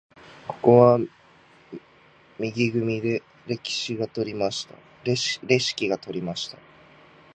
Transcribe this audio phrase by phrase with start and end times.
[0.47, 0.99] ここは
[2.39, 4.75] 右組でレシキが取りました。